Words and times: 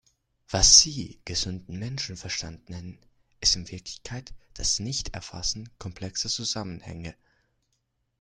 Was 0.49 0.79
Sie 0.81 1.21
gesunden 1.25 1.77
Menschenverstand 1.77 2.69
nennen, 2.71 2.97
ist 3.39 3.55
in 3.55 3.69
Wirklichkeit 3.69 4.33
das 4.55 4.79
Nichterfassen 4.79 5.69
komplexer 5.77 6.27
Zusammenhänge. 6.27 7.13